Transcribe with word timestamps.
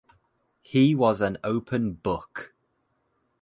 He 0.63 0.95
was 0.95 1.21
an 1.21 1.37
open 1.43 1.93
book. 1.93 2.55